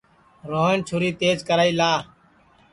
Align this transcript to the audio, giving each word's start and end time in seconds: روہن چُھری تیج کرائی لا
روہن 0.49 0.77
چُھری 0.87 1.09
تیج 1.19 1.37
کرائی 1.47 1.73
لا 1.79 1.91